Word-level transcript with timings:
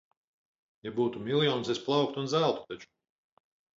Ja 0.87 0.93
būtu 0.95 1.21
miljons, 1.27 1.71
es 1.75 1.81
plauktu 1.89 2.21
un 2.23 2.33
zeltu 2.33 2.67
taču. 2.73 2.91